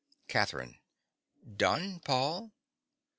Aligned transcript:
CATHERINE. 0.27 0.79
Done, 1.57 1.99
Paul. 1.99 2.53